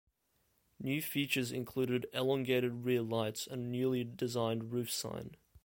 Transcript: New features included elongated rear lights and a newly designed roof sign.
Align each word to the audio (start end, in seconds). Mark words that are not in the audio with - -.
New 0.79 0.99
features 0.99 1.51
included 1.51 2.07
elongated 2.11 2.85
rear 2.85 3.03
lights 3.03 3.45
and 3.45 3.61
a 3.65 3.69
newly 3.69 4.03
designed 4.03 4.71
roof 4.73 4.89
sign. 4.91 5.35